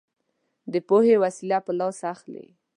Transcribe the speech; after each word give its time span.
دی 0.71 0.79
پوهې 0.87 1.15
وسله 1.23 1.57
په 1.65 1.71
لاس 1.79 1.97
اخلي 2.13 2.45